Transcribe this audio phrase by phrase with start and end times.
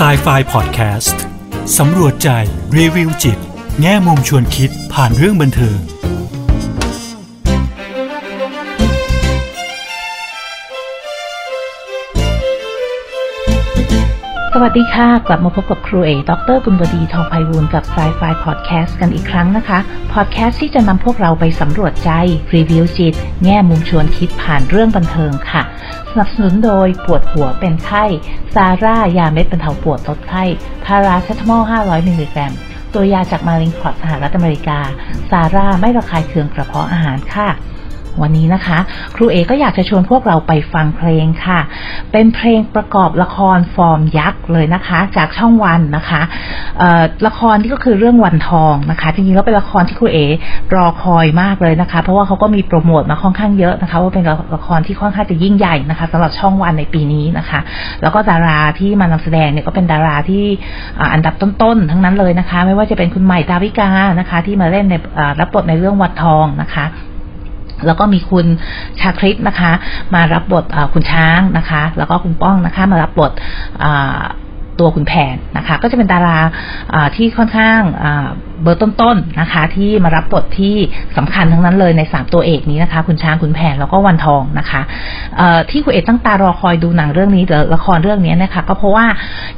[0.00, 1.22] s i ไฟพอดแคสต์
[1.78, 2.28] สำรวจใจ
[2.76, 3.38] รีวิวจิต
[3.80, 5.78] แง่มุมชวนคิดผ่านเรื่องบันเทิง
[14.54, 19.78] สวัสดีค่ะ กลับมาพบกับครูเอดรกุลบดีทองไพบูลกับ s ายไฟพอดแคสต์กันอีกครั้งนะคะ
[20.12, 22.10] พอดแคสต์ที่จะนำพวกเราไปสำรวจใจ
[22.54, 25.62] รีวิวจิต แง่มุมชวนคิดผ่านเรื่องบันเทิงค่ะ
[26.10, 28.04] สนับสนุนโดยปวดหัวเป็นไข้
[28.54, 30.44] ซาร่า ยาเม็ดบรรเทาปวดลดไข้
[30.84, 32.52] พาราเซตามอล 500 มิลลิกรัม
[32.94, 34.78] ตัวยาจาก Mallinckrodt สหรัฐอเมริกา
[35.30, 37.48] ซาร่าไม่ระคายเคืองกระเพาะอาหารค่ะ
[38.22, 38.78] วันนี้นะคะ
[39.16, 41.60] ครูเอก็อยากจะชวนพวกเราไปฟังเพลงค่ะ
[42.12, 46.20] เป็นเพลงประกอบละครฟอร์มยักษ์เลยนะคะ จากช่องวันนะคะ
[47.26, 50.18] ละครที่ก็คือเรื่องวันทองนะคะจริงๆแล้วเป็นละครที่ครูเอ
[50.74, 57.60] รอคอยมากเลยนะคะ เพราะว่าเขาก็มีโปรโมทมาค่อนข้างเยอะนะคะ ว่าเป็นละครที่ค่อนข้างจะยิ่งใหญ่นะคะสำหรับช่องวันในปีนี้นะคะ
[58.02, 60.44] แล้วก็ดาราที่มานำแสดงเนี่ยก็เป็นดาราที่
[61.14, 64.94] อันดับต้นๆทั้งนั้นเลยนะคะ ไม่ว่าจะเป็นคุณใหม่ดาวิกานะคะ ที่มาเล่นใน
[65.40, 66.84] รับบทในเรื่องวันทองนะคะ
[67.86, 68.46] แล้วก็มีคุณ
[69.00, 69.72] ชาคริตนะคะ
[70.14, 73.32] มารับบทคุณช้างนะคะ แล้วก็คุณป้องนะคะ มารับบท
[74.80, 76.38] ตัวคุณแผนนะคะ ก็จะเป็นดารา
[77.16, 77.80] ที่ค่อนข้าง
[78.62, 80.76] เบอร์ต้นๆนะคะ ที่มารับบทที่
[81.16, 84.80] สำคัญทั้งนั้นเลยในสามตัวเอกนี้นะคะ คุณช้างคุณแผนแล้วก็วันทองนะคะ
[85.70, 89.06] ที่คุณเอกตั้งตารอคอยดูหนังเรื่องนี้หรือละครเรื่องนี้นะคะ ก็เพราะว่า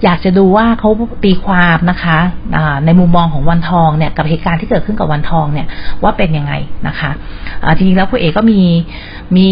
[0.05, 0.91] อยากจะดูว่าเขา
[1.25, 2.19] ตีความนะคะ
[2.87, 5.67] ในมุมมองของวันทองเนี่ยกับเหตุการณ์ที่เกิดขึ้นกับวันทองเนี่ย
[6.03, 6.53] ว่าเป็นยังไง
[6.87, 7.11] นะคะ
[7.77, 8.61] จริงๆแล้วคุณเอกก็มี
[9.37, 9.48] มี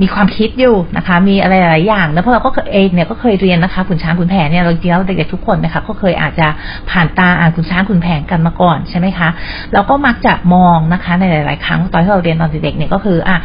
[0.00, 6.46] มีความคิดอยู่นะคะ มีอะไรหลายอย่างแล้วเพราะเราก็เองเนี่ยก็เคยเรียนนะคะคุณช้างคุณแผนเนี่ยเราจริงแล้วเด็กๆทุกคนนะคะก็เคยอาจจะ
[6.90, 9.28] ผ่านตาอ่านคุณช้างคุณแผนกันมาก่อนใช่ไหมคะ
[9.72, 13.36] เราก็มักจะมองนะคะในหลาย ๆ ครั้งตอนที่เราเรียนตอนเด็กๆเนี่ยก็คืออะ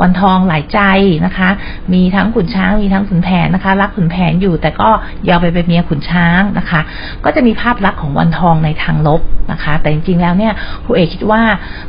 [0.00, 0.80] วันทองหลายใจ
[1.26, 1.48] นะคะ
[1.92, 4.88] มีทั้งขุนช้างมีทั้งขุนแผนนะคะ รักขุนแผนอยู่แต่ก็
[5.28, 6.80] ยอมไปเป็นเมียขุนช้างนะคะ
[7.24, 9.20] ก็จะมีภาพลักษณ์ของวันทองในทางลบ
[9.52, 10.52] นะคะ แต่จริงๆแล้วเนี่ย
[10.84, 11.42] ครูเอกคิดว่า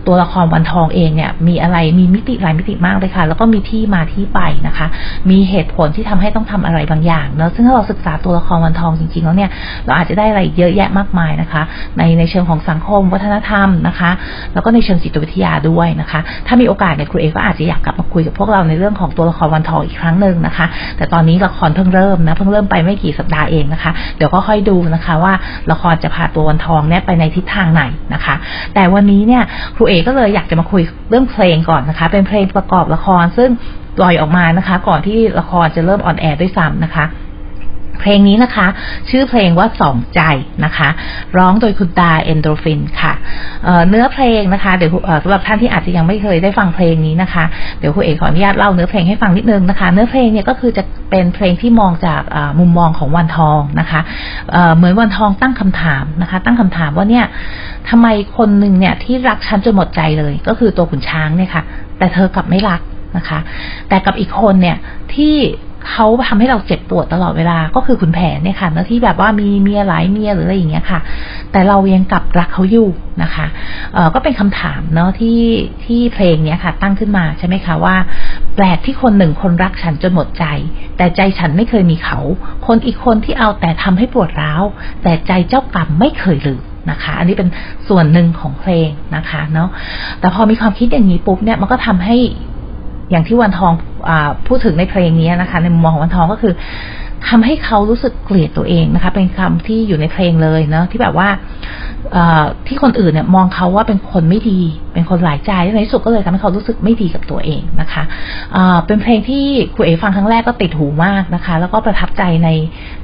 [0.08, 4.88] ตัวละครวันทองเองเนี่ยมีอะไรมีมิติหลายมิติมากเลยค่ะ แล้วก็มีที่มาที่ไปนะคะ
[5.30, 9.50] มีเหตุผลที่ทำให้ต้องทำอะไรบางอย่างเนาะซึ่งถ้าเราศึกษาตัวละครวันทองจริง ๆ แล้วเนี่ย
[9.86, 11.62] เราอาจจะได้อะไรเยอะแยะมากมายนะคะ
[11.98, 14.12] ในในเชิงของสังคม วัฒนธรรมนะคะ
[14.54, 20.66] แล้วก็ในเชิงจิตวิทยาด้วยนะคะ ถ้ามีโอกาสเนี่ยครูเอก็อาจจะอยากกลับมาคุยกับพวกเราในเรื่องของตัวละครวันทองอีกครั้งหนึ่งนะคะ
[20.98, 25.34] แต่ตอนนี้ละครเพิ่งเริ่มนะเพิ่งเริ่มไปไม่กี่สัปดาห์เองนะคะ เดี๋ยวก็ค่อยดูนะคะว่า
[25.72, 28.36] ละครจะพาตัววันทองเนี่ยไปในทิศทางไหนนะคะ
[28.74, 29.44] แต่วันนี้เนี่ย
[29.76, 33.50] ครูเอก็เลยอยากจะมาคุยเรื่องเพลงก่อนนะคะ เป็นเพลงประกอบละครซึ่ง
[33.98, 37.06] ปล่อยออกมานะคะ ก่อนที่ละครจะเริ่มออนแอร์ด้วยซ้ำนะคะ
[38.00, 38.68] เพลงนี้นะคะ
[39.10, 40.22] ชื่อเพลงว่าสองใจ
[40.66, 40.90] นะคะ
[41.38, 43.14] ร้องโดยคุณตาเอนโดรฟินค่ะ
[43.64, 44.92] เเนื้อเพลงนะคะเดี๋ยว
[45.24, 47.44] สำหรับท่านที่อาจจะยังไม่เคยได้ฟังเพลงนี้นะคะ
[47.80, 52.22] เดี๋ยวคุณเอกขออนุญาตเล่าเนื้อเพลงให้ฟังนิดนึงนะคะ เนื้อเพลงเนี่ยก็คือจะเป็นเพลงที่มองจาก
[52.60, 54.02] มุมมองของวันทองนะคะ
[54.76, 57.26] เหมือนวันทองตั้งคำถามนะคะ ตั้งคำถามว่าเนี่ย
[57.90, 58.08] ทำไม
[58.38, 61.64] คนหนึ่งเนี่ยที่รักฉันจนหมดใจเลย ก็คือตัวขุนช้างเนี่ยค่ะ
[61.98, 62.82] แต่เธอกลับไม่รัก
[63.18, 63.40] นะคะ
[63.90, 64.78] แต่กับอีกคนเนี่ย
[65.16, 65.36] ที่
[65.92, 71.00] เขาทำให้เราเจ็บปวดตลอดเวลา ก็คือคุณแผนเนี่ยค่ะแล้วที่แบบว่ามีเมียหลายเมียหรืออะไรอย่างเงี้ยค่ะ
[71.52, 72.88] แต่เรายังกลับรักเขาอยู่
[73.24, 73.46] นะคะ
[73.94, 75.40] เออก็เป็นคำถามเนาะที่
[75.86, 77.96] ที่เพลงเนี้ยค่ะ ตั้งขึ้นมาใช่ไหมคะว่า
[78.56, 80.46] แปลกที่คนหนึ่งคนรักฉันจนหมดใจ
[80.98, 82.20] แต่ใจฉันไม่เคยมีเขา
[82.68, 84.64] คนอีกคนที่เอาแต่ทำให้ปวดร้าว
[85.04, 87.50] แต่ใจเจ้ากรรมไม่เคยลืมนะคะ อันนี้เป็น
[87.88, 89.70] ส่วนหนึ่งของเพลงนะคะเนาะ
[90.20, 92.18] แต่พอมีความคิดอย่างนี้ปุ๊บเนี่ยมันก็ทำให้
[93.12, 93.74] อย่างที่วันทอง
[94.48, 96.54] พูดถึงในเพลงนี้นะคะ ในมุมมองของวันทองก็คือ
[97.30, 101.30] ทำให้เขารู้สึกเกลียดตัวเองนะคะ เป็นคำที่อยู่ในเพลงเลยเนาะที่แบบว่า
[102.68, 104.60] ที่คนอื่นเนี่ยมองเขาว่าเป็นคนไม่ดี
[104.94, 108.04] เป็นคนหลายใจในที่สุดก็เลยทำให้เขารู้สึกไม่ดีกับตัวเองนะคะ
[108.86, 109.44] เป็นเพลงที่
[109.74, 112.50] ครูเอฟังครั้งแรกก็ติดหูมากนะคะ แล้วก็ประทับใจใน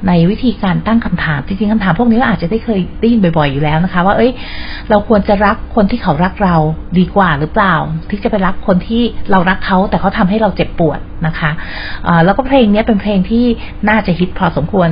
[0.08, 4.32] ในวิธีการตั้งคำถาม จริงๆคำถามพวกนี้ก็อาจจะได้เคยได้ยินบ่อยๆอยู่แล้วนะคะ ว่าเอ้ย
[4.90, 6.56] เราควรจะรักคนที่เขารักเรา
[6.98, 7.74] ดีกว่าหรือเปล่า
[8.10, 11.50] ที่จะไปรักคนที่เรารักเขาแต่เขาทำให้เราเจ็บปวดนะคะ
[12.24, 13.44] แล้วก็เพลงนี้เป็นเพลงที่
[13.88, 14.88] น่าจะฮิตพอสมควร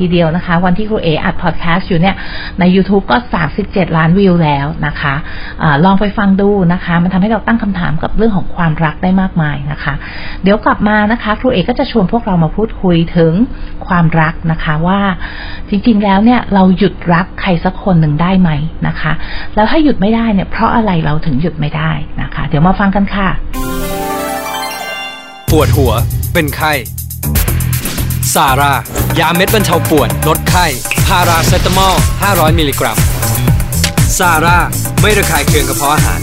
[0.00, 2.14] ทีเดียวนะคะ วันที่ครูเออัดพอดแคสต์อยู่เนี่ย
[2.60, 3.16] ใน YouTube ก็
[3.56, 5.14] 37 ล้านวิวแล้วนะคะ
[5.62, 9.94] อะลองไปฟังดูนะคะ มันทำให้เราตั้งคำถามกับเรื่องของความรักได้มากมายนะคะ
[10.42, 13.32] เดี๋ยวกลับมานะคะครูเอก็จะชวนพวกเรามาพูดคุยถึง
[13.86, 15.00] ความรักนะคะว่า
[15.68, 18.50] จริงๆแล้วเนี่ยเราหยุดรักใครสักคนหนึ่งได้ไหม
[18.86, 19.12] นะคะ
[19.54, 21.92] แล้วถ้าหยุดไม่ได้เนี่ยเพราะอะไรเราถึงหยุดไม่ได้
[22.22, 23.28] นะคะ เดี๋ยวมาฟังกันค่ะ
[25.50, 25.92] ปวดหัว
[26.32, 26.72] เป็นไข้
[28.34, 28.72] ซาร่า
[29.18, 30.66] ยาเม็ดบรรเทาปวดลดไข้
[31.06, 31.94] พาราเซตามอล
[32.26, 32.98] 500 มิลลิกรัม
[34.18, 34.58] ซาร่า
[35.00, 36.20] ไม่ระคายเคืองกระเพาะอาหาร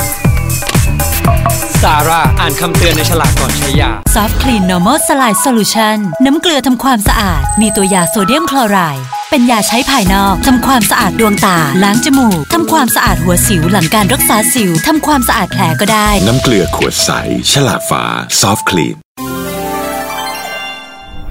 [1.81, 17.09] ซาร่า อ่านคำเตือนในฉลากก่อนใช้ยา Soft Clean normal saline solutionน้ำเกลือทำความสะอาด มีตัวยาโซเดียมคลอไรด์เป็นยาใช้ภายนอก ทำความสะอาดดวงตา ล้างจมูก ทำความสะอาดหัวสิวหลังการรักษาสิว ทำความสะอาดแผลก็ได้ น้ำเกลือขวดใส
[17.51, 18.03] ฉลากฟ้า
[18.41, 19.04] ซอฟต์คลีน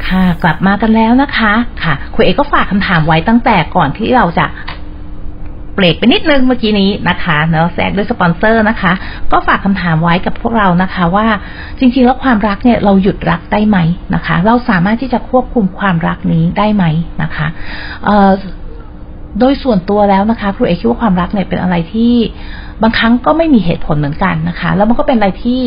[0.09, 1.53] ค่ะ กลับมากันแล้วนะคะ
[1.83, 4.47] ค่ะคุณเอกก็ฝากคำถามไว้ตั้งแต่ก่อนที่เราจะ
[5.75, 8.93] เบรกไปนิดนึงเมื่อกี้นี้นะคะเนาะแทรกด้วยสปอนเซอร์นะคะ
[9.33, 11.27] ก็ฝากคำถามไว้กับพวกเรานะคะ ว่า
[11.79, 13.79] จริงๆแล้วความรักเนี่ยเราหยุดรักได้ไหม
[14.15, 16.85] นะคะ เราสามารถที่จะควบคุมความรักนี้ได้ไหม
[17.23, 17.47] นะคะ
[18.05, 18.31] เอ่อ
[19.41, 22.13] โดยส่วนตัวแล้วนะคะครูเอกคิดว่าความรักเนี่ยเป็นอะไรที่
[22.83, 25.61] บางครั้งก็ไม่มีเหตุผลเหมือนกันนะคะ แล้วมันก็เป็นอะไรที่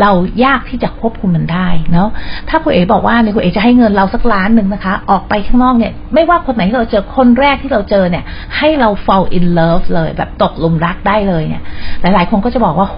[0.00, 0.10] เรา
[0.44, 2.08] ยากที่จะควบคุมมันได้เนาะ
[2.48, 8.24] ถ้าครูเอกบอกว่าเนี่ยครูเอกจะให้เงินเราสักล้านหนึ่งนะคะ ออกไปข้างนอกเนี่ย ไม่ว่าคนไหนที่เราเจอคนแรกที่เราเจอเนี่ย
[8.56, 11.62] ให้เรา fall in love เลย แบบตกหลุมรักได้เลยเนี่ย
[12.02, 12.96] หลาย ๆ คนก็จะบอกว่าโห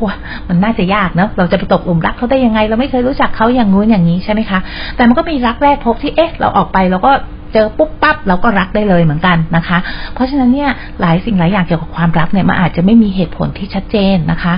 [0.48, 4.58] มันน่าจะยากเนาะเราจะไปตกหลุมรักเขาได้ยังไง เราไม่เคยรู้จักเขาอย่างงู้นอย่างนี้ใช่ไหมคะ
[4.96, 7.12] แต่มันก็มีรักแรกพบที่เอ๊ะเราออกไปเราก็
[7.54, 9.78] เจอปุ๊บปั๊บเราก็รักได้เลยเหมือนกันนะคะ
[10.14, 10.70] เพราะฉะนั้นเนี่ย
[11.00, 14.54] หลายสิ่งหลายอย่างเกี่ยวกับความรักเนี่ยมันอาจจะไม่มีเหตุผลที่ชัดเจนนะคะ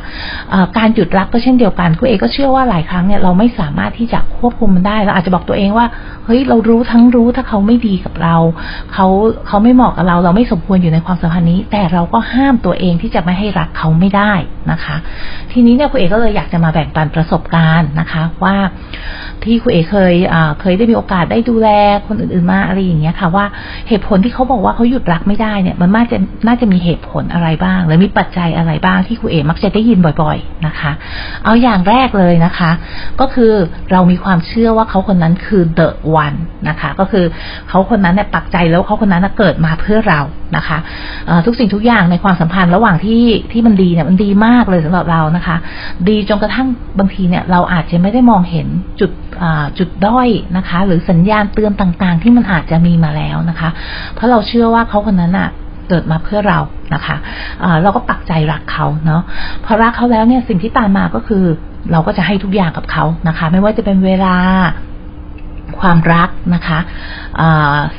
[0.63, 5.87] ะการหยุดรักก็เช่นเดียวกันคุณเอก็เชื่อว่าหลายครั้งเนี่ยเราไม่สามารถที่จะควบคุมมันได้เราอาจจะบอกตัวเองว่า
[6.25, 8.37] เฮ้ยเรารู้ทั้งรู้ถ้าเขาไม่ดีกับเรา
[8.93, 9.07] เขา
[9.47, 14.33] เขาไม่เหมาะกับเรา เราไม่สมควรอยู่ในความสัมพันธ์นี้ แต่เราก็ห้ามตัวเองที่จะไม่ให้รักเขาไม่ได้
[14.71, 14.97] นะคะ
[15.53, 18.57] ทีนี้เนี่ยคุณเอก็เลยอยากจะมาแบ่งปันประสบการณ์นะคะ ว่า
[19.45, 20.15] ที่คุณเอเคย
[20.61, 21.69] เคยได้มีโอกาสได้ดูแล
[22.07, 23.45] คนอื่นๆมาอะไรอย่างเงี้ยค่ะว่า
[23.89, 26.17] เหตุผลที่เขาบอกว่าเขาหยุดรักไม่ได้เนี่ยมันน่าจะ
[26.47, 30.93] น่าจะมีเหตุผลอะไรบ้าง หรือมีปัจจัยอะไรบ้างที่ครูเอมักจะได้ยินบ่อย ๆนะคะ
[31.45, 32.71] เอาอย่างแรกเลยนะคะ
[33.21, 33.53] ก็คือ
[33.93, 35.89] เรามีความเชื่อว่าเขาคนนั้นคือ the
[36.25, 36.39] one
[36.69, 37.25] นะคะ ก็คือ
[37.69, 40.21] เขาคนนั้นเนี่ยปักใจแล้วเขาคนนั้นเกิดมาเพื่อเรา
[40.57, 40.79] นะคะ
[41.47, 43.23] ทุกสิ่งทุกอย่างในความสัมพันธ์ระหว่างที่
[43.53, 45.57] ที่มันดีเนี่ยมันดีมากเลยสำหรับเรานะคะ
[46.09, 48.67] ดีจนกระทั่งบางทีเนี่ยเราอาจจะไม่ได้มองเห็น
[49.01, 49.11] จุด
[49.79, 53.71] จุดด้อยนะคะ หรือสัญญาณเตือนต่างๆ ที่มันอาจจะมีมาแล้วนะคะ
[54.15, 55.49] เพราะเราเชื่อว่าเขาคนนั้นอะ
[55.89, 56.59] เกิดมาเพื่อเรา
[56.95, 59.23] นะคะะเราก็ปักใจรักเขาเนาะ
[59.65, 61.45] พอรักเขาแล้วเนี่ยสิ่งที่ตามมาก็คือ
[61.93, 64.35] เราก็จะให้ทุกอย่างกับเขานะคะ ไม่ว่าจะเป็นเวลา
[65.81, 66.79] ความรักนะคะ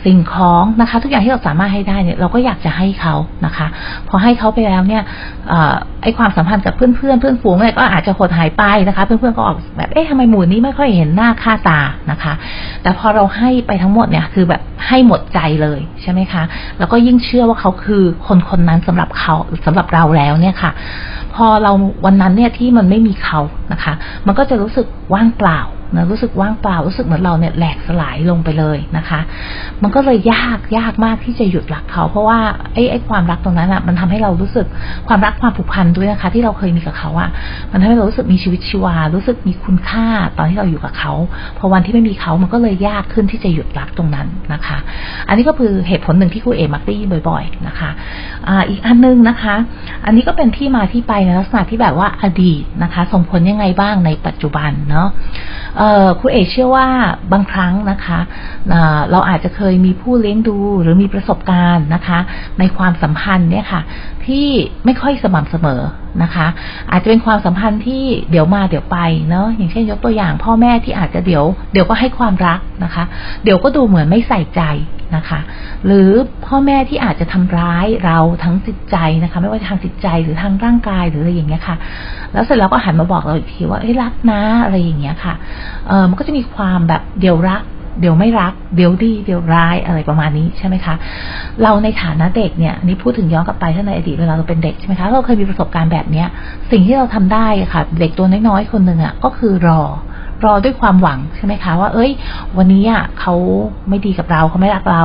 [0.06, 3.16] สิ่งของนะคะทุกอย่างที่เราสามารถให้ได้เนี่ยเราก็อยากจะให้เขา
[3.46, 3.68] นะคะ
[4.10, 5.04] พอให้เขาไปแล้วเนี่ย
[6.04, 11.80] ไอความสัมพันธ์กับเพื่อนเพื่อนเพื่อนฝูงเนี่ยก็อาจจะหดหายไปนะคะ เพื่อนเพื่อนก็ออกแบบเอ๊ะทำไมหมู่นี้ไม่ค่อยเห็นหน้าค่าตา
[12.12, 12.34] นะคะ
[12.82, 16.44] แต่พอเราให้ไปทั้งหมดเนี่ยคือแบบให้หมดใจเลยใช่ไหมคะ
[16.80, 19.36] แล้วก็ยิ่งเชื่อว่าเขาคือคนคนนั้นสำหรับเขา
[19.66, 20.72] สำหรับเราแล้วเนี่ยค่ะ
[21.36, 21.72] พอเรา
[22.06, 23.40] วันนั้นเนี่ยที่มันไม่มีเขา
[23.72, 23.94] นะคะ
[24.28, 25.62] มันก็จะรู้สึกว่างเปล่า
[25.96, 29.20] นะรู้สึกว่างเปล่ารู้สึกเหมือนเราเนี่ยแหลกสลายลงไปเลยนะคะ
[29.84, 32.40] มันก็เลยยากยากมากที่จะหยุดรักเขา เพราะว่า
[32.74, 34.66] ไอ้ไอ้ความรักตรงนั้นอะมันทำให้เรารู้สึก
[35.08, 37.30] ความรักความผูกพันด้วยนะคะ ที่เราเคยมีกับเขาอะ
[37.72, 40.06] มันทำให้เรารู้สึกมีชีวิตชีวา รู้สึกมีคุณค่า
[40.38, 41.14] ตอนที่เราอยู่กับเขา
[41.58, 44.65] พอวันที่ไม่มีเขามันก็เลยยากขึ้นที่จะหยุดรักตรงนั้นนะคะ
[45.28, 47.90] อันนี้ก็คือเหตุผลหนึ่งที่ครูเอมักได้ยินบ่อย ๆนะคะ
[48.48, 49.56] ออีกอันนึงนะคะ
[50.06, 55.08] อันนี้ก็เป็นที่มาที่ไปในลักษณะที่แบบว่าอดีตนะคะ ส่งผลยังไงบ้างในปัจจุบันเนาะ
[56.20, 56.88] ครูเอกเชื่อว่า
[57.34, 58.20] บางครั้งนะคะ
[59.12, 62.20] เราอาจจะเคยมีผู้เลี้ยงดูหรือมีประสบการณ์นะคะ
[62.60, 63.82] ในความสัมพันธ์เนี่ยค่ะ
[64.26, 64.48] ที่
[64.86, 65.82] ไม่ค่อยสม่ำเสมอ
[66.24, 66.48] นะคะ
[66.92, 68.98] อาจจะเป็นความสัมพันธ์ที่เดี๋ยวมาเดี๋ยวไป
[69.30, 71.44] เนาะอย่างเช่นยกตัวอย่างพ่อแม่ที่อาจจะเดี๋ยว
[71.74, 73.04] เดี๋ยวก็ให้ความรักนะคะ
[73.44, 74.62] เดี๋ยวก็ดูเหมือนไม่ใส่ใจ
[75.16, 75.40] นะคะ
[75.86, 76.10] หรือ
[76.46, 81.76] พ่อแม่ที่อาจจะทำร้ายเราทั้งจิตใจนะคะ ไม่ว่าทางจิตใจหรือทางร่างกายหรืออะไรอย่างเงี้ยค่ะ
[82.34, 85.34] แล้วเสร็จแล้วก็หันมาบอกเราอีกทีว่าเอ้ยรักนะอะไรอย่างเงี้ยค่ะ
[85.88, 87.64] เออมันก็จะมีความแบบเดี๋ยวรัก
[88.02, 90.96] เดี๋ยวไม่รัก เดี๋ยวดี เดี๋ยวร้ายอะไรประมาณนี้ใช่ไหมคะ
[91.64, 96.28] เราในฐานะเด็กเนี่ยนี่พูดถึงย้อนกลับไปถ้าในอดีตเวลาเราเป็นเด็กใช่ไหมคะเราเคยมีประสบการณ์แบบเนี้ย
[96.72, 99.82] สิ่งที่เราทำได้ค่ะ เด็กตัวน้อยๆคนหนึ่งอะก็คือรอ
[100.46, 102.12] รอด้วยความหวังใช่ไหมคะ ว่า เอ้ย
[102.58, 103.34] วันนี้อะเขา
[103.90, 105.04] ไม่ดีกับเราเขาไม่รักเรา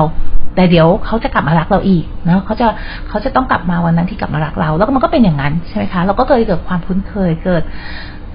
[0.54, 2.66] แต่เดี๋ยวเขาจะกลับมารักเราอีกเนาะเขาจะ
[3.08, 7.62] เขาจะต้องกลับมาวันนั้นที่กลับมารักเรา แล้วมันก็เป็นอย่างนั้นใช่ไหมคะเราก็เคยเกิดความคุ้นเคยเกิด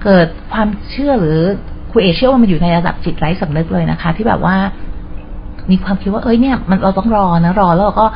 [0.04, 1.38] เกิดความเชื่อหรือ
[1.92, 4.56] คุณเอเชื่อว่ามันอยู่ในระดับจิตไร้สำนึกเลยนะคะ ที่แบบว่า
[5.70, 8.06] มีความคิดว่าเอ้ยเนี่ยมันเราต้องรอนะรอแล้วก็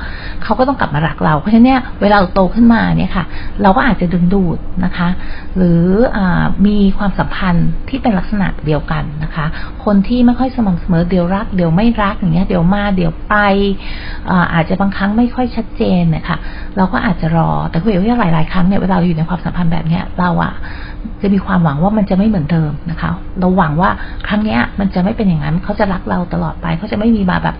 [0.42, 3.24] เขาก็ต้องกลับมารักเรา เพราะฉะนั้นเนี่ยเวลาเราโตขึ้นมาเนี่ยค่ะ
[3.62, 5.08] เราก็อาจจะดึงดูดนะคะ
[5.56, 5.82] หรือ
[6.16, 6.18] อ
[6.66, 9.46] มีความสัมพันธ์ที่เป็นลักษณะเดียวกันนะคะ
[9.84, 13.34] คนที่ไม่ค่อยสม่ำเสมอเดี๋ยวรัก เดี๋ยวไม่รักอย่างเงี้ยเดี๋ยวมาเดี๋ยวไป
[14.54, 16.38] อาจจะบางครั้งไม่ค่อยชัดเจนเนี่ยค่ะ
[16.76, 20.52] เราก็อาจจะรอแต่คุยว่าหลาย ๆ ครั้งเนี่ยเวลาเราอยู่ในความสัมพันธ์แบบเนี้ยเราอะ
[21.22, 23.90] จะมีความหวังว่ามันจะไม่เหมือนเดิมนะคะ เราหวังว่า
[24.28, 27.56] ครั้งเนี้ย มันจะไม่เป็นอย่างนั้นเขาจะรักเราตลอดไปเขาจะไม่มีมาแบบ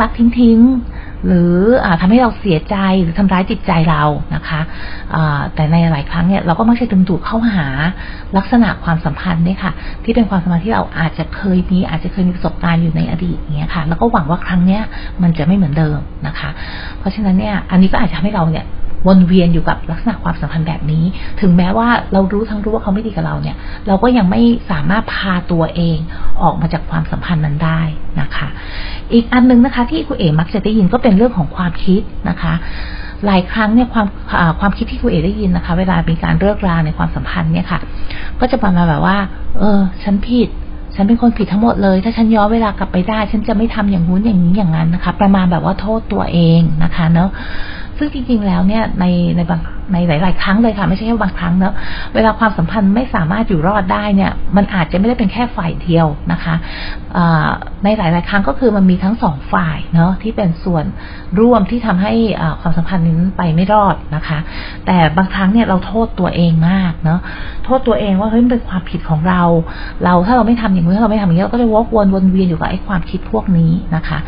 [0.00, 1.52] รักๆทิ้งๆหรือ
[1.84, 4.02] อทำให้เราเสียใจหรือทำร้ายจิตใจเรา
[4.34, 4.60] นะคะ
[5.54, 7.66] แต่ในหลายครั้งเนี่ยเราก็มักจะดึงดูดเข้าหา
[8.36, 9.72] ลักษณะความสัมพันธ์เนี่ยค่ะ
[10.04, 14.82] ที่เป็นความสัมพันธ์ที่เราอาจจะเคยมีอาจจะเคยมีประสบการณ์อยู่ในอดีตเนี้ยค่ะ แล้วก็หวังว่าครั้งเนี้ย
[15.22, 16.50] มันจะไม่เหมือนเดิมนะคะ
[16.98, 18.64] เพราะฉะนั้นเนี่ยอันนี้ก็อาจจะทำให้เราเนี่ย
[19.06, 21.04] วนเวียนอยู่กับลักษณะความสัมพันธ์แบบนี้
[21.40, 23.56] ถึงแม้ว่าเรารู้ทั้งรู้ว่าเขาไม่ดีกับเราเนี่ย
[23.86, 24.40] เราก็ยังไม่
[24.70, 25.98] สามารถพาตัวเอง
[26.42, 27.80] ออกมาจากความสัมพันธ์นั้นได้
[28.20, 28.48] นะคะ
[29.12, 32.54] อีกอันนึงนะคะที่คุณเอ๋มักจะได้ยินก็เป็นเรื่องของความคิดนะคะ
[33.26, 34.06] หลายครั้งเนี่ยความ
[34.60, 37.80] ความคิดที่คุณเอ๋ได้ยินนะคะ เวลามีการเลิกราในความสัมพันธ์เนี่ยค่ะ
[38.40, 39.18] ก็จะประมาณแบบว่า
[39.58, 40.48] เออ ฉันผิด
[40.96, 47.30] ฉันเป็นคนผิดทั้งหมดเลย ถ้าฉันย้อนเวลากลับไปได้ ฉันจะไม่ทำอย่างนู้นอย่างนี้อย่างนั้นนะคะ ประมาณแบบว่าโทษตัวเองนะคะ เนาะ
[48.02, 49.04] ซึ่งจริง ๆ แล้วเนี่ยใน
[49.36, 49.60] ในบาง
[49.92, 51.74] ในหลาย ๆ ครั้งเลยค่ะ ไม่ใช่แค่บางครั้งเนอะ
[52.14, 56.54] เวลาความสัมพันธ์ไม่สามารถอยู่รอดได้เนี่ย มันอาจจะไม่ได้เป็นแค่ฝ่ายเดียวนะคะ
[57.84, 60.84] ในหลาย ๆ ครั้งก็คือมันมีทั้งสองฝ่ายเนาะที่เป็นส่วน
[61.40, 62.12] ร่วมที่ทำให้
[62.60, 64.38] ความสัมพันธ์นั้นไปไม่รอดนะคะ
[64.86, 67.20] แต่บางครั้งเนี่ยเราโทษตัวเองมากเนาะ
[67.64, 69.42] โทษตัวเองว่าเฮ้ยมันเป็นความผิดของเรา
[70.04, 74.18] เราถ้าเราไม่ทำอย่างนี้ถ้าเราไม่ทำอย่างนี้เราก็จะวกวนวนเวียนอยู่กับไอ้ความคิดพวกนี้นะคะ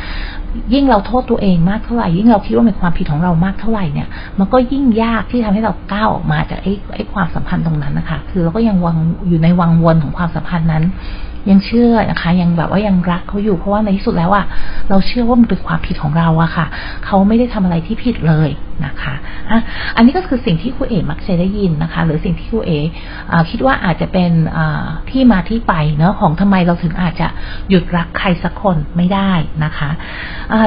[0.72, 4.08] ยิ่งเราโทษตัวเองมากเท่าไหร่ยิ่งเราคิดว่าเป็นความผิดของเรามากเท่าไหร่เนี่ย
[4.38, 8.96] มันก็ยิ่งยากที่ทำให้เราก้าวออกมาจากไอ้ไอ้ความสัมพันธ์ตรงนั้นนะคะ คือเราก็ยังวัง
[9.28, 10.84] อยู่ในวังวนของความสัมพันธ์นั้น
[11.50, 14.44] ยังเชื่อนะคะยังแบบว่ายังรักเขาอยู่เพราะว่าในที่สุดแล้วอะ
[14.90, 16.66] เราเชื่อว่ามันเป็นความผิดของเราอะค่ะ
[17.04, 18.50] เขาไม่ได้ทำอะไรที่ผิดเลย
[18.86, 19.14] นะคะ
[19.50, 19.60] อะ
[19.96, 22.78] อันนี้ก็คือสิ่งที่ครูเอ๋มักจะได้ยินนะคะ หรือสิ่งที่ครูเอ๋
[23.50, 24.30] คิดว่าอาจจะเป็น
[25.10, 27.28] ที่มาที่ไปเนาะของทำไมเราถึงอาจจะ
[27.70, 29.32] หยุดรักใครสักคนไม่ได้
[29.64, 29.90] นะคะ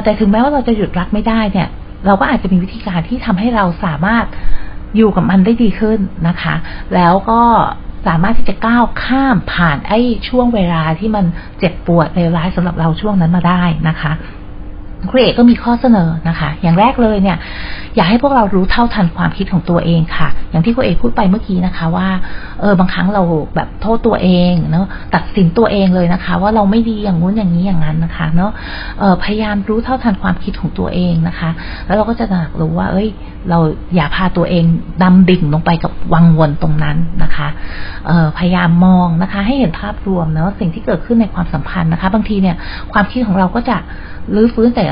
[0.04, 1.70] แต่ถึงแม้ว่าเราจะหยุดรักไม่ได้เนี่ย
[2.06, 4.26] เราก็อาจจะมีวิธีการที่ทำให้เราสามารถ
[4.98, 6.56] อยู่กับมันได้ดีขึ้นนะคะ
[6.96, 7.42] แล้วก็
[8.08, 10.00] สามารถที่จะก้าวข้ามผ่านไอ้
[10.30, 11.26] ช่วงเวลาที่มัน
[11.60, 14.12] เจ็บปวดเลวร้ายสำหรับเราช่วงนั้นมาได้นะคะ
[15.10, 17.38] ครูเอกก็มีข้อเสนอนะคะ อย่างแรกเลยเนี่ย
[17.96, 22.08] อยากให้พวกเรารู้เท่าทันความคิดของตัวเองค่ะ อย่างที่ครูเอกพูดไปเมื่อกี้นะคะ ว่า
[22.62, 23.22] เออบางครั้งเรา
[23.56, 28.52] แบบโทษตัวเองเนาะตัดสินตัวเองเลยนะคะ ว่าเราไม่ดีอย่างงู้นอย่างนี้อย่างนั้นนะคะเนาะ
[29.00, 31.50] เออพยายามรู้เท่าทันความคิดของตัวเองนะคะ
[31.86, 33.10] แล้วเราก็จะหนักรู้ว่า เอ้ย
[33.50, 33.60] เรา
[33.96, 34.64] อย่าพาตัวเอง
[35.04, 37.48] ดำดิ่งลงไปกับวังวนตรงนั้นนะคะ
[38.08, 42.56] เออพยายามมองนะคะ ให้เห็นภาพรวมนะว่าสิ่งที่เกิดขึ้นในความสัมพันธ์นะคะ บางทีเนี่ย
[42.94, 43.78] ความคิดของเราก็จะ
[44.36, 44.84] รื้อฟื้นแต่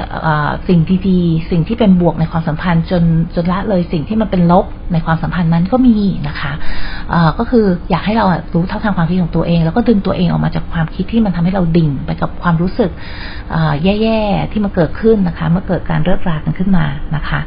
[0.68, 3.04] สิ่งดีๆ สิ่งที่เป็นบวกในความสัมพันธ์จน
[3.36, 5.96] จนละเลยสิ่งที่มันเป็นลบในความสัมพันธ์นั้นก็มี
[6.28, 6.54] นะคะ
[7.40, 12.92] ก็คืออยากให้เรารู้เท่าทันความคิดของตัวเอง แล้วก็ดึงตัวเองออกมาจากความคิดที่มันทำให้เราดิ่งไปกับความรู้สึก
[13.84, 16.86] แย่ๆที่มาเกิดขึ้นนะคะ เมื่อเกิดการเลิกรากันขึ้นมา
[17.16, 17.40] นะคะ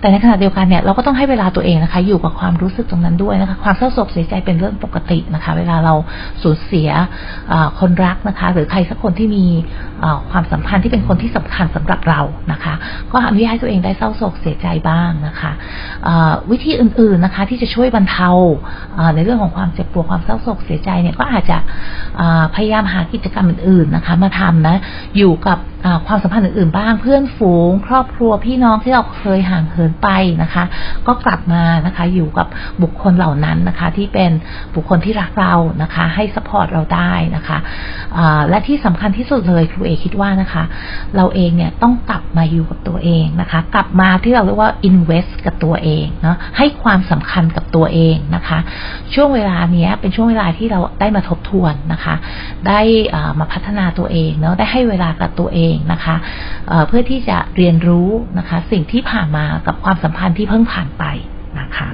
[0.00, 5.94] แต่ในขณะเดียวกันเนี่ยเราก็ต้องให้เวลาตัวเองนะคะ อยู่กับความรู้สึกตรงนั้นด้วยนะคะ ความเศร้าโศกเสียใจเป็นเรื่องปกตินะคะ เวลาเรา
[6.42, 6.90] สูญเสีย
[7.80, 9.44] คนรักนะคะ หรือใครสักคนที่มี
[10.30, 12.20] ความสัมพันธ์ที่เป็นคนที่สำคัญสำหรับเรา
[12.52, 12.74] นะคะ
[13.12, 15.52] ก็อนุญาตให้ตัวเองได้เศร้าโศกเสียใจบ้างนะคะ
[16.50, 18.30] วิธีอื่นๆนะคะ ที่จะช่วยบรรเทา
[19.14, 21.58] ในเรื่องของความเจ็บปวดความเศร้าโศกเสียใจเนี่ยก็อาจจะ
[22.54, 24.76] พยายามหากิจกรรมอื่นๆนะคะ มาทำนะ
[25.16, 25.58] อยู่กับ
[26.06, 30.08] ความสัมพันธ์อื่นๆบ้างเพื่อนฝูง ครอบครัวพี่น้องที่เราเคยห่างเหินไป
[30.42, 30.64] นะคะ
[31.06, 32.46] ก็กลับมานะคะอยู่กับ
[32.82, 34.30] บุคคลเหล่านั้นนะคะ ที่เป็น
[34.74, 37.58] บุคคลที่รักเรานะคะ ให้สปอร์ตเราได้นะคะ
[38.48, 40.64] และที่สำคัญที่สุดเลยครูเอคิดว่านะคะ
[41.16, 48.58] เราเองเนี่ยต้องกลับมาอยู่กับตัวเองนะคะ กลับมาที่เราเรียกว่า invest กับตัวเองเนาะให้ความสำคัญกับตัวเองนะคะ
[49.14, 52.14] ช่วงเวลาเนี้ยเป็นช่วงเวลาที่เราได้มาทบทวนนะคะ
[52.68, 52.80] ได้
[53.38, 56.16] มาพัฒนาตัวเองเนาะได้ให้เวลากับตัวเองนะคะ
[56.88, 58.08] เพื่อที่จะเรียนรู้
[58.38, 61.04] นะคะ สิ่งที่ผ่านมากับความสัมพันธ์ที่เพิ่งผ่านไป
[61.60, 61.88] นะคะ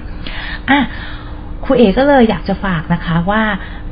[0.70, 0.80] อะ
[1.64, 3.42] ครูเอก็เลยอยากจะฝากนะคะว่า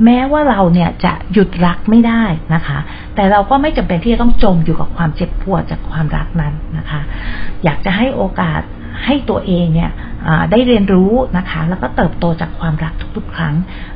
[0.04, 2.78] แม้ว่าเราเนี่ยจะหยุดรักไม่ได้นะคะ
[3.14, 7.00] แต่เราก็ไม่จำเป็นที่จะต้องจมอยู่กับความเจ็บปวดจากความรักนั้นนะคะ
[7.64, 8.60] อยากจะให้โอกาส
[9.04, 9.90] ให้ตัวเองเนี่ย
[10.50, 13.54] ได้เรียนรู้นะคะ แล้วก็เติบโตจากความรักทุกๆ ครั้ง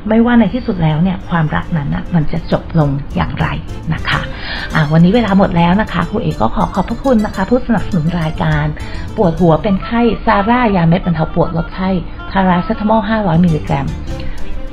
[0.09, 3.47] ไม่ว่าในที่สุดแล้วเนี่ยความรักนั้นนะมันจะจบลงอย่างไร
[3.93, 8.65] นะคะะวันนี้เวลาหมดแล้วนะคะครูเอกก็ขอขอบพระคุณนะคะ ผู้สนับสนุนรายการ
[9.17, 11.89] ปวดหัวเป็นไข้ซาร่ายาเม็ดบรรเทาปวดลดไข้
[12.31, 13.87] ทาราเซตามอล 500 มิลลิกรัม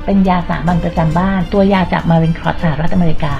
[0.05, 3.33] เป็นยาสามัญประจำบ้าน ตัวยาจากมารินครอสสหรัฐอเมริกา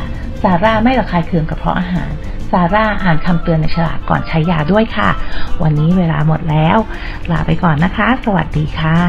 [0.43, 2.11] ซาร่าไม่ระคายเคืองกระเพาะอาหาร
[2.51, 5.09] ซาร่าอ่านคำเตือนในฉลากก่อนใช้ยาด้วยค่ะ
[5.63, 6.77] วันนี้เวลาหมดแล้ว
[7.31, 8.99] ลาไปก่อนนะคะ สวัสดีค่ะ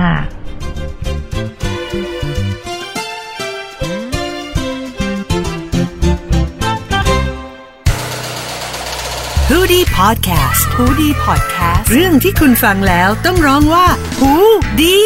[9.50, 13.87] หูดี้พอดแคสต์ฮูดี้พอดแคสต์เรื่องที่คุณฟังแล้วต้องร้องว่า
[14.18, 14.32] หู
[14.80, 14.99] ดี